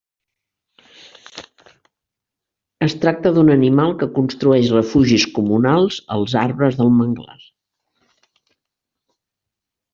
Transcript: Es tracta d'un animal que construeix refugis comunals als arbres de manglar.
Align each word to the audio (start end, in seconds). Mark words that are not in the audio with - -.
Es 2.87 2.95
tracta 3.03 3.33
d'un 3.35 3.53
animal 3.57 3.93
que 4.01 4.09
construeix 4.17 4.73
refugis 4.79 5.29
comunals 5.37 6.01
als 6.19 6.37
arbres 6.47 6.81
de 6.83 6.91
manglar. 6.99 7.39